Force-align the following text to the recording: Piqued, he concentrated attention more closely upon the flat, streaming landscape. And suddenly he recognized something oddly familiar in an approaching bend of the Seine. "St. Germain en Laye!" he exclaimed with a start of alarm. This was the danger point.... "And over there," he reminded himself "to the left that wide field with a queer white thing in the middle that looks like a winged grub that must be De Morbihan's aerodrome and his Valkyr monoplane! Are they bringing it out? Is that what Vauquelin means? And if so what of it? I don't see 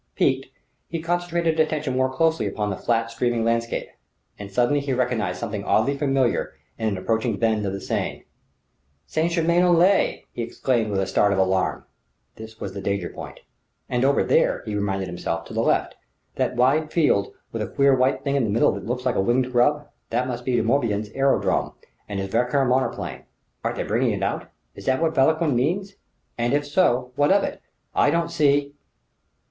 Piqued, 0.15 0.47
he 0.87 0.99
concentrated 0.99 1.59
attention 1.59 1.95
more 1.95 2.11
closely 2.11 2.47
upon 2.47 2.71
the 2.71 2.75
flat, 2.75 3.11
streaming 3.11 3.45
landscape. 3.45 3.87
And 4.39 4.51
suddenly 4.51 4.79
he 4.79 4.93
recognized 4.93 5.37
something 5.39 5.63
oddly 5.63 5.95
familiar 5.95 6.53
in 6.79 6.87
an 6.87 6.97
approaching 6.97 7.37
bend 7.37 7.67
of 7.67 7.73
the 7.73 7.79
Seine. 7.79 8.25
"St. 9.05 9.31
Germain 9.31 9.61
en 9.61 9.75
Laye!" 9.75 10.25
he 10.31 10.41
exclaimed 10.41 10.89
with 10.89 10.99
a 11.01 11.05
start 11.05 11.31
of 11.33 11.37
alarm. 11.37 11.85
This 12.35 12.59
was 12.59 12.73
the 12.73 12.81
danger 12.81 13.09
point.... 13.09 13.41
"And 13.89 14.03
over 14.03 14.23
there," 14.23 14.63
he 14.65 14.73
reminded 14.73 15.07
himself 15.07 15.45
"to 15.45 15.53
the 15.53 15.61
left 15.61 15.95
that 16.33 16.55
wide 16.55 16.91
field 16.91 17.33
with 17.51 17.61
a 17.61 17.67
queer 17.67 17.93
white 17.95 18.23
thing 18.23 18.35
in 18.35 18.43
the 18.45 18.49
middle 18.49 18.71
that 18.71 18.87
looks 18.87 19.05
like 19.05 19.13
a 19.13 19.21
winged 19.21 19.51
grub 19.51 19.87
that 20.09 20.27
must 20.27 20.45
be 20.45 20.55
De 20.55 20.63
Morbihan's 20.63 21.09
aerodrome 21.13 21.73
and 22.09 22.19
his 22.19 22.29
Valkyr 22.31 22.65
monoplane! 22.65 23.25
Are 23.63 23.71
they 23.71 23.83
bringing 23.83 24.13
it 24.13 24.23
out? 24.23 24.49
Is 24.73 24.85
that 24.85 24.99
what 24.99 25.13
Vauquelin 25.13 25.55
means? 25.55 25.93
And 26.39 26.55
if 26.55 26.65
so 26.65 27.11
what 27.15 27.31
of 27.31 27.43
it? 27.43 27.61
I 27.93 28.09
don't 28.09 28.31
see 28.31 28.73